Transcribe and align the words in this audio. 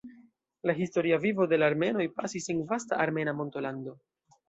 La 0.69 0.73
historia 0.79 1.19
vivo 1.27 1.45
de 1.53 1.61
la 1.61 1.69
armenoj 1.73 2.09
pasis 2.17 2.53
en 2.57 2.65
vasta 2.75 3.01
armena 3.07 3.39
montolando. 3.43 3.99